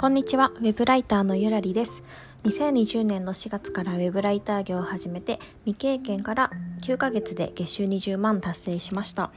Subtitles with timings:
[0.00, 2.04] こんにちは、ウェブライターのゆらりです。
[2.44, 9.32] 2020年の4月からウェブライター業を始めて、未経験から9ヶ月で月収20万達成しました。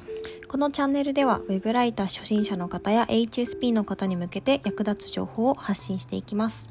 [0.48, 6.68] このチャンネルでは、ウェブライター初心者の方や HSP の方に向けて役立つ情報を発信していきます。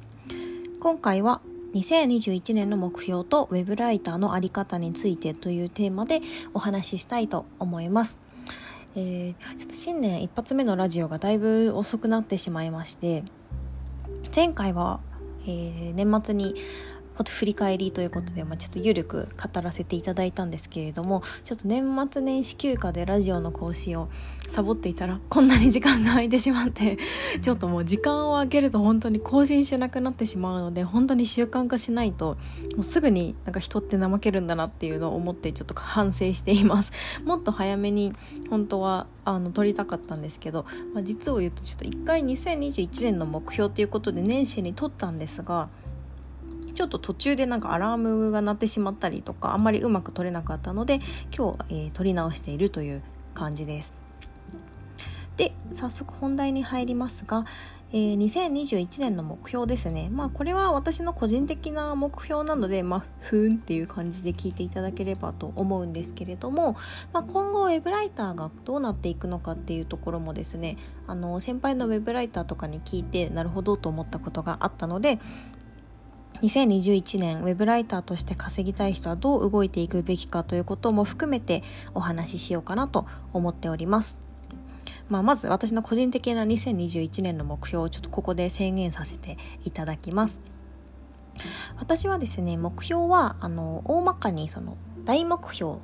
[0.78, 1.40] 今回は
[1.74, 6.20] 2021年の目標とウェブライターのあり方についてというテーマで
[6.54, 8.20] お話ししたいと思います。
[8.94, 13.24] えー、ちょっと新年一発目のラジオがだいぶ遅くなってしまいまして、
[14.34, 15.00] 前回は、
[15.42, 16.54] えー、年末に
[17.28, 24.08] 振り返りということで、まあ、ちょっとゆるく語らせていただいたんですけれどもちょっと年末年始休暇でラジオの更新を
[24.48, 26.98] サボっていたらこんなに時間が空いてしまって
[27.40, 32.36] ちょっともう時間を空けると本当に更新しなくなってしまうので本当に習慣化しないと
[32.74, 36.92] もうすぐになんか人って怠けるんだなっていうのを思ってちょっと反省しています。
[37.24, 38.12] もっと早めに
[38.48, 45.68] 本当はあの撮りたかったんですけど、まあ、実を言うとちょっと一回2021年の目標ということで年始に撮ったんですが
[46.74, 51.00] ちょっと途中でなんかアラームが鳴ってしまったりとかあんまりうまく撮れなかったので
[51.36, 53.02] 今日、えー、撮り直しているという
[53.34, 53.94] 感じです。
[55.36, 57.46] で早速本題に入りますが、
[57.92, 60.10] えー、2021年の目標ですね。
[60.12, 66.76] まあこれは私の個人的な目標なので、まあふーんっていう感じで聞いていただければと思うんですけれども、
[67.12, 70.76] まあ、今後ウェブライターがどうなっていくのかっていうところもですね、
[71.06, 75.18] あの先輩のウェブライターとかに聞いてなるほどと思ったことがあったので、
[76.42, 81.62] 2021年ウェブライターとして稼ぎたい人はどう動いていくべきかということも含めて
[81.94, 84.18] お話ししようかなと思っております。
[85.10, 90.40] まあ、まず私の個人的な2021年の目標をちょっとここで宣言させていただきます。
[91.78, 95.78] 私はですね、目標は、あの、大まかにその大目標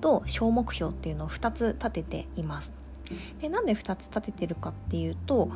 [0.00, 2.74] と小目標っていうのを2つ立てています。
[3.40, 5.50] でなんで2つ立ててるかっていうと、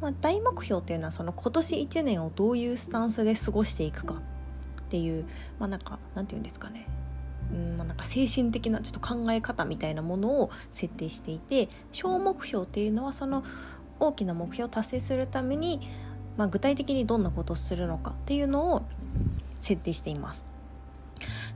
[0.00, 5.26] まあ、大目標っていうのはその今年1年をどういうスタンスで過ごしていくかっていう
[5.58, 6.86] まあなんかなんて言うんですかね
[7.52, 13.42] うんまあ、なんか精神的なちょっと考え方みたいなものを設定していて小目標っていうのはその
[13.98, 15.80] 大きな目標を達成するために、
[16.36, 18.82] まあ、具体的にどんなことをするのかっていうのを
[19.58, 20.46] 設定しています。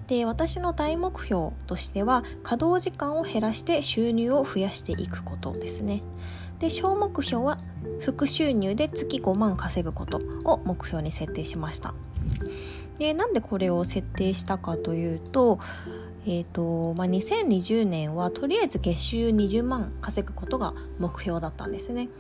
[0.09, 6.03] で私の大目標としては稼働時間を減らして収入を増やしていくことですね。
[6.62, 7.56] で小目標は
[7.99, 11.93] 副収入で月5万稼ぐことを目標に設定しました
[12.99, 15.59] でなんでこれを設定したかというと
[16.25, 22.11] えーとまあ、2020年はとりあえず月収20万稼ぐことが目標だったんですね。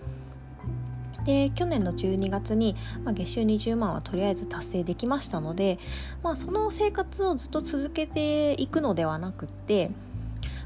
[1.24, 2.74] で去年の12月に、
[3.04, 5.78] まあ、月収20万はとりあえず達成できましたので、
[6.24, 9.92] まあ、その生活をずっと続けていくのではなくって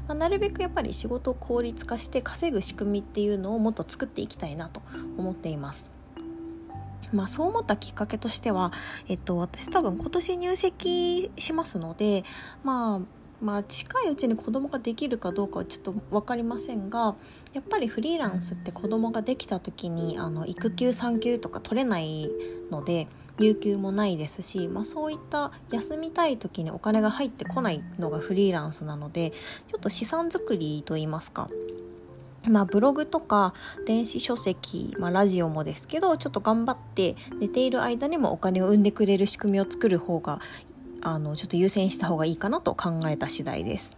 [0.07, 4.81] まあ、なるべくやっぱり仕事を効率化して稼ぐ仕組みっていうのをもっと作っていきたいなと
[5.17, 5.89] 思っています。
[7.13, 8.71] まあそう思ったきっかけとしては、
[9.07, 12.23] えっと、私多分今年入籍しますので、
[12.63, 12.99] まあ、
[13.41, 17.15] まあ近いうちに子供ができるかどうかはちょっと分かりませんが
[17.53, 22.29] やっぱりフリーランスって子供ができた時にあの育休産休とか取れない
[22.71, 23.07] ので
[23.39, 31.49] 有給もないですし、まあ、そういった休みたい時にお金が入ってこないのがフリーランスなのでちょっと資産作りといいますか
[32.49, 33.53] まあ、ブログとか
[33.85, 40.39] 電子書籍、まあ、ラジオもですけどちょっと頑張って寝ている間にもお金を生んでくれる仕組みを作る方が
[41.01, 43.97] あのちょっと優先した方がいいかなと考えた次第です。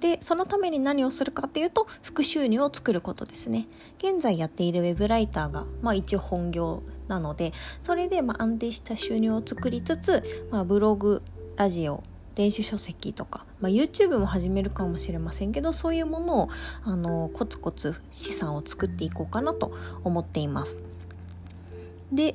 [0.00, 3.66] で、そのために何をするかっていうと、副収入を作ることですね。
[3.98, 7.52] 現在やっているウェブライターが、まあ一応本業なので、
[7.82, 11.22] それでま安定した収入を作りつつ、まあブログ、
[11.56, 12.02] ラジオ、
[12.34, 16.48] 電子書籍とか、まあ、YouTube も始めるかもしれませんけどそういうものを
[16.84, 19.72] あのコツコツ資産を作っていこうかなと
[20.04, 20.78] 思っています。
[22.10, 22.34] で、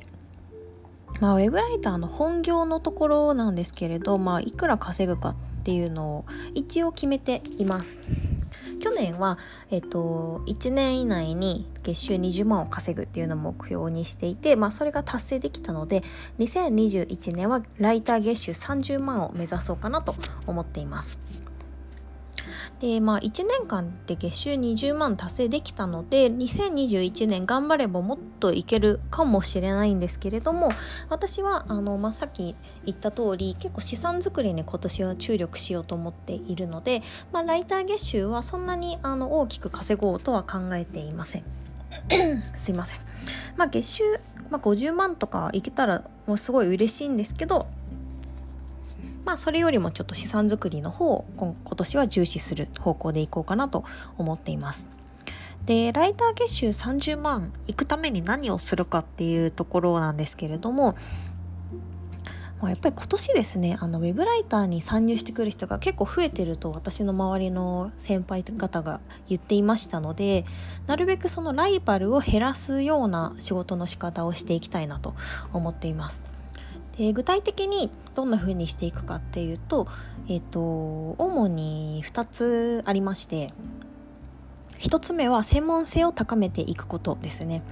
[1.20, 8.00] まあ、ウェブライターの本業のところなんですけれど、まあ、いくら稼ぐかっていうのを一応決めています。
[8.80, 9.36] 去年は、
[9.72, 16.02] えっと、1年以内に月収20万を稼ぐっていうのを目標にしていて、まあ、それが達成できたので、
[16.38, 20.14] 2021年はライター月収30万を目指そうかなと
[20.46, 21.55] 思っています。
[22.80, 30.68] で、まあ1年間で月収20万達成できたので、2021年頑張ればもっといけるかもしれないんですけれども、
[31.08, 37.02] 私は、あの、まあ、さっき言った通り、結構資産作りに今年は注力しようと思っているので、
[37.32, 41.44] まあ、ライター月収はそんなにあの大きく稼ごうとは考えていません。
[42.54, 43.00] すいません。
[43.56, 44.04] まあ、月収、
[44.50, 47.66] まあ、50万とかいけたらもうすごい嬉しいんですけど、
[49.26, 53.84] まあそれよりもちょっと資産作りの方を今年は重視する方向でいこうかなと
[54.16, 54.88] 思っています。
[55.66, 60.94] でライター月収30万いくために何をするかっていうところなんですけれども
[62.60, 70.44] ま、やっぱり今年ですねあのウェブライターに参入してくる人が結構増えてると私の周りの先輩方が言っていましたので
[70.86, 75.14] なるべくそのライバルを減らすような仕事の仕方をしていきたいなと
[75.52, 76.35] 思っています。
[76.98, 79.86] で具体的にどんな風にしていくかっていうと、
[80.28, 83.52] えっ、と、主に2つありまして、
[84.78, 87.62] 1つ目は専門性を高めていくことですね。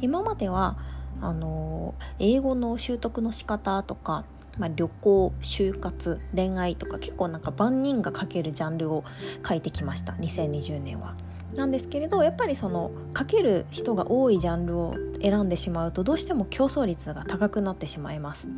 [0.00, 0.76] 今までは
[1.20, 4.24] あの英語の習得の仕方とか、
[4.58, 9.04] まあ、旅行就活恋愛とか結構なんか万人が書けるジャンルを
[9.46, 11.14] 書いてきました2020年は。
[11.56, 18.48] なんですけれどやっぱりその書ける人が多いジャンルを選んでしまうとどうしても競争率が高くなってしまいます。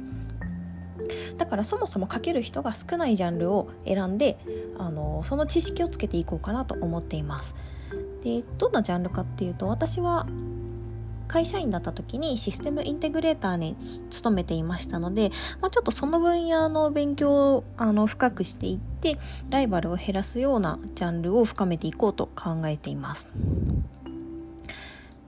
[1.36, 4.38] だからそもそも書ける人が少ないジャンルを選んで
[4.78, 7.54] あのその知識をつけていこうかなと思っています。
[8.22, 10.26] でどんなジャンルかっていうと私は
[11.28, 15.30] 会社員だった時にシステムインテグレーターに勤めていましたので、
[15.60, 19.18] まあ、ちょっとその分野の勉強をあの深くしていって
[19.50, 23.28] ライバルを減らすようなジャンルを深めていこうと考えています。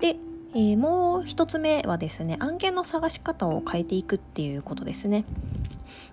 [0.00, 0.16] で、
[0.54, 5.24] えー、もう一つ目はですね案件の探し方を変えていくっていうことですね。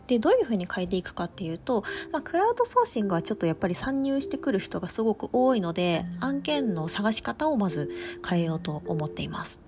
[0.07, 7.89] でどういうふうに変えていくかっていうと、まあ、クラウドソーシングはちょっとやっぱり参入してくる人がすごく多いので案件の探し方をまず
[8.27, 9.62] 変えようと思っています。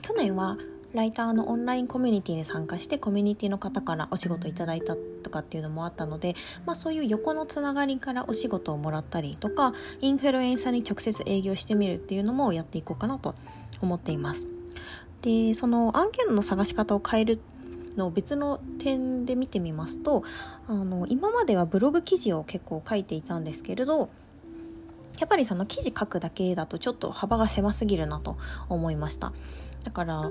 [0.00, 0.56] 去年は
[0.92, 6.34] ライターのオンラインコミュニティに参加してコミュニティの方からお仕事いただいたとかっていうのもあったので、
[6.66, 13.36] まあ、そういう横のつながりからお仕事をもらったりとかインフルエンサーに直接営業してみるっていうのもやっていこうかなと
[13.80, 14.48] 思っています。
[15.22, 17.40] でその案件の探し方を変える
[17.96, 20.22] の別の点で見てみますと
[20.66, 24.08] あの今まではブログ記事を結構書いていたんですけれど
[25.18, 28.38] やっぱりその記事書くだけだとちょっと幅が狭すぎるなと
[28.68, 29.32] 思いました
[29.84, 30.30] だから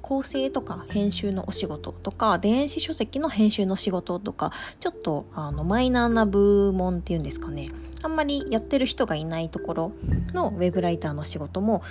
[0.00, 7.68] 構成とか編集のお仕事とか電子書籍の編集の仕事とかちょっとあのマイナーな部門っていうんですかね
[8.02, 9.92] あんまりやってる人がいないところ
[10.32, 11.82] のウェブライターの仕事も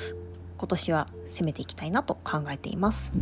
[0.57, 3.13] 今年は攻めていきたいなと考えています。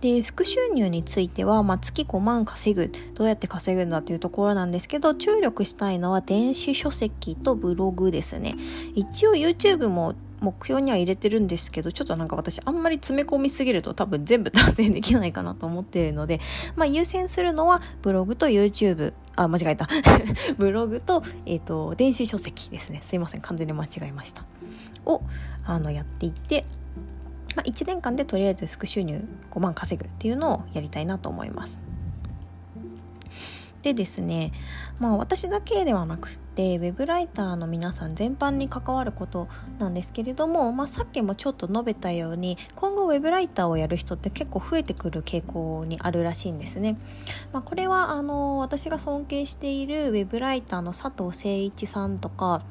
[0.00, 8.54] で副収入については、まあ、月5万稼ぐどうやって稼ぐんだっていうところなんですけど注力したいのは電子書籍とブログですね
[8.94, 16.40] 一応 YouTube も目標には入れてるんですけどちょっとなんか私あんまり詰め込みすぎると多分全部達成できないかなと思っているので、
[16.76, 19.86] まあ、優先するのはブログと YouTube あ間違えた。
[20.56, 23.00] ブログと,、えーと、電子書籍ですね。
[23.02, 23.42] すいません。
[23.42, 24.44] 完全に間違えました。
[25.04, 25.22] を
[25.64, 26.64] あのやっていって
[27.56, 31.82] まあ、1年間でとりあえず副収入5万稼ぐっていうのをやりたいなと思います。
[33.86, 34.50] でですね、
[34.98, 39.46] まあ私だけではなくて、ウェブライターの皆さん全般に関わること
[39.78, 46.98] なんですけれども、まあさっきもちょっと述べたように、今後ウェブライターをやる人って結構増えてくる傾向にあるらしいんですね。
[47.52, 52.64] まあこれはあの、私が尊敬しているウェブライターの佐藤誠一さんとか、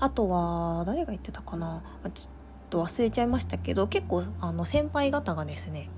[0.00, 2.32] あとは、誰が言ってたかなちょっ
[2.68, 5.88] と忘れちゃいましたけど、結構あの先輩方がですね、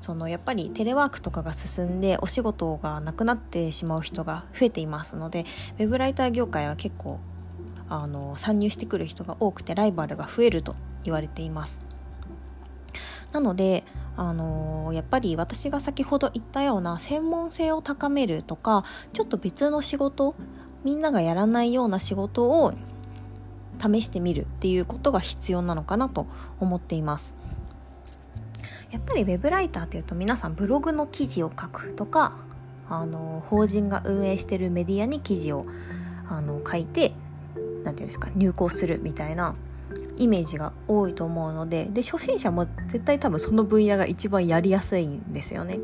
[0.00, 5.44] そのやっぱりテレワークとかが進んでお仕事がなくなってしまう人が増えていますので
[5.78, 7.18] ウェブライター業界は結構
[7.88, 10.74] あの参入してくる人が多くてライバルが増えると
[11.04, 11.86] 言われています。
[13.32, 13.84] なので
[14.16, 20.34] あのやっぱり私が先ほど言ったような専門性を高めるとかちょっと別の仕事
[20.84, 22.72] みんながやらないような仕事を
[23.78, 26.26] 試してみるっていうことが必要なのかなと
[26.60, 27.34] 思っています。
[28.96, 32.38] やっぱりウェブライターっていうと皆さんブログの記事を書くとか
[32.88, 35.66] あの法人が運営してるメディアに記事を
[36.30, 37.12] あの書いて
[37.54, 39.54] 何て言うんですか入稿するみたいな
[40.16, 45.78] イメージが多いと思うのでで初心者も絶対多分その分野が一番やりやすいんですよね。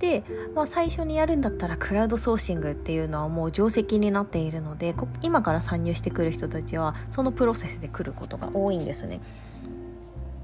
[0.00, 9.20] で、まあ、最初にやるんだったらクラウドソーシングっていうのはもう定石になっているので今から参入してくる人たちはそのプロセスで来ることが多いんですね。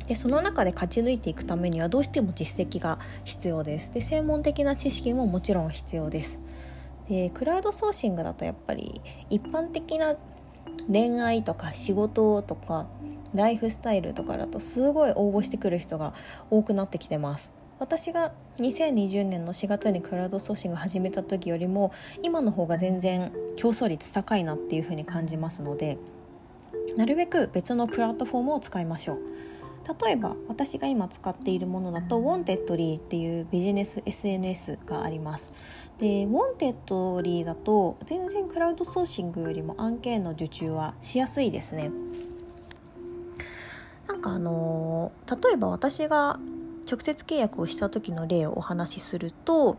[0.09, 3.93] でその中で勝ち抜いていくためにはどうしても実績が必要です。
[3.93, 6.41] で専門的な知識ももちろん必要です。
[7.09, 10.17] でクラウドソーシングだとやっぱり一般的な
[10.91, 12.87] 恋愛とか仕事とか
[13.35, 16.15] ライフスタイルとかだとすごい応募してくる人が
[16.51, 17.55] 多くなってきてます。
[17.79, 25.97] 私が2020年の4月にクラウドソーシング始めた時よりも今の方が全然競争率高いなっていう風に感じますので
[26.97, 29.19] なるべく別のプラットフォームを使いましょう。
[30.03, 35.55] 例えば私が今使っているものだと Wantedly っていうビジネス SNS があります。
[35.99, 41.91] で Wantedly だと全然クラウドソーシングよりも案件の受注はしやすいですね。
[44.07, 46.39] なんかあの例えば私が
[46.91, 49.79] 直接契約をした時の例をお話しすると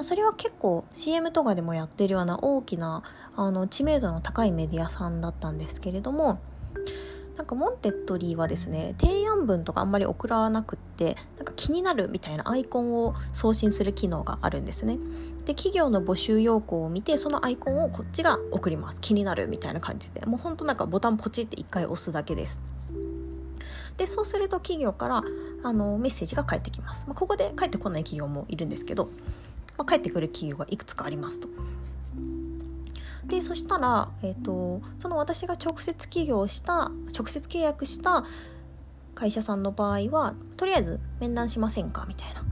[0.00, 3.02] それは結構 CM とかでもやってるような大きな
[3.34, 6.38] あの知名度の高いメディアさんだったんですけれども
[7.38, 14.98] なんか Wantedly はですね提案文とかあんまり送らなくってなんか気になるみたいなアイコンを送信する機能があるんですね。
[15.46, 19.00] で企業の募集要項を見てそのアイコンをこっちが送ります。
[19.00, 20.26] 気になるみたいな感じで。
[20.26, 22.60] もうほんとなんかボタンポチって1回押すだけです。
[23.96, 25.22] でそうすると企業から
[25.62, 29.06] あのメッセージが返ってきます、まあ、ここで返ってこない企業もいるんですけど、
[29.76, 31.48] まあ、返ってくる企業がいくつかありますと。
[33.28, 38.24] でそしたら、えーと、その私が直接起業した直接契約した
[39.14, 42.06] 会社さんの場合はとりあえず面談しませんか？
[42.08, 42.42] みたいな。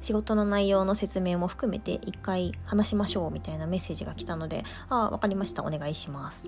[0.00, 5.64] 仕事の内容の説明も含めて一回話しましょうみたいなメッセージが来たのでああ分かりました。
[5.64, 6.46] お願いします。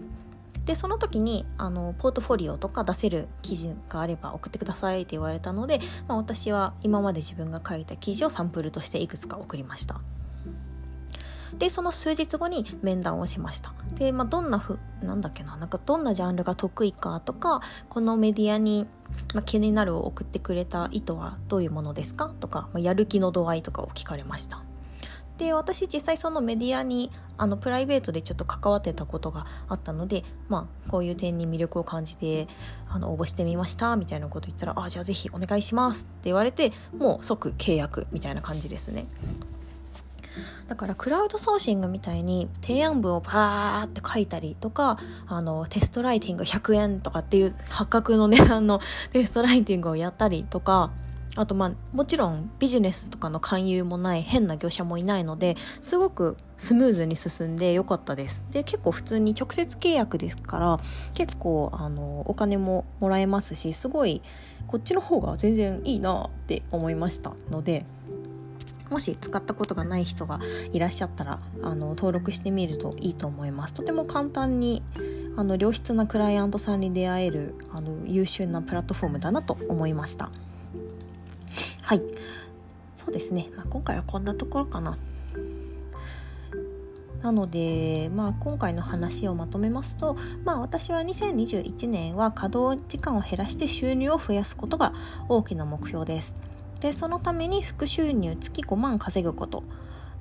[0.66, 5.78] でその時にあのポートフォリオとか出せる記事があれば送ってくださいって言われたので、
[6.08, 10.00] まあ、私は今まで自分が書いた記事をサンプルとしていくつか送りました。
[11.58, 13.72] でその数日後に面談をしました。
[13.94, 18.86] で、まあ、どんなふなんだっけななんかどんなジャンルが得意かとかこのメディアに、
[19.34, 22.32] まあ、気になるを送ってくれた意図はどういうものですか？
[22.40, 24.62] とか、まあ、やる気の度合いとかを聞かれました。
[25.38, 32.48] で私実際そのメディアにあのプライベートでちょっと関わってたことがあったのでまあこういう点に魅力を感じて
[32.88, 39.04] あの応募してみましたみたいなこと言ったら「あじゃあぜひお願いします」って言われてもう即契約みたいな感じですね。
[40.66, 48.80] だからクラウドソーシングみたいに提案文をバーって書いたりとか、あの、テストライティング100円とかっていう破格の値段の
[49.12, 50.90] テストライティングをやったりとか、
[51.36, 58.44] あとまあもちろんビジネスとかの勧誘もない変な業者もいないのですごくスムーズに進んでよかったです。
[58.50, 60.80] で結構普通に直接契約ですから
[61.14, 64.22] 結構あのお金ももらえますしすごい
[64.66, 67.84] こっちの方が全然いいなって思いましたので
[68.90, 70.40] もし使ったことがない人が
[70.72, 73.74] いらっしゃったらあの登録してみるといいと思います。
[73.74, 74.82] とても簡単に
[75.36, 80.30] あの良質なクライアントさんに出会えるあの優秀なプラットフォームだなと思いました。
[81.82, 82.02] はい。
[82.96, 84.96] そうですね、まあ、今回はこんなところかな。
[87.22, 90.14] なので、まあ、今回の話をまとめますと、
[90.44, 94.92] まあ、私は2021年は稼働時間を減らして収入を増やすことが
[95.28, 96.36] 大きな目標です。
[96.80, 99.64] でそのために副収入月5万稼ぐこと。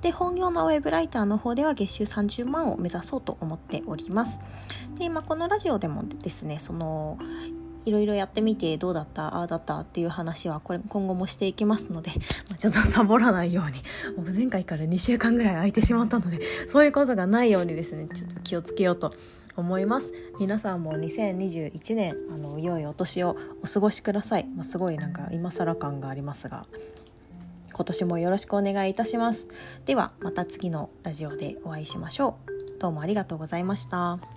[0.02, 4.40] で本業のウェブライターの方では月収30万を目指そうと思っております。
[4.98, 7.18] で、まあ、このラジオでもですねその
[7.86, 12.10] いろいろやってみてどうだったああだったっていう話はこれ今後もしていきますので、
[12.50, 19.14] まあ、ちょっとサボらないようにもう前回から2週間ぐらい空いてしまったのでそういうことがないようにですねちょっと気をつけようと
[19.56, 20.12] 思います。
[20.38, 26.62] 皆さんも2021年あの良いお年をお過ごしください、まあ、すごいなんか今更感がありますが
[27.72, 29.48] 今年もよろしくお願いいたします。
[29.84, 32.78] ではまた次のラジオでお会いしましょう。
[32.80, 34.35] どうもありがとうございました。